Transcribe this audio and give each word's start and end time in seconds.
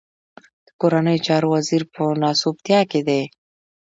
د 0.65 0.67
کورنيو 0.79 1.23
چارو 1.25 1.47
وزير 1.55 1.83
په 1.93 2.03
ناسوبتيا 2.23 2.79
کې 2.91 3.01
دی. 3.07 3.23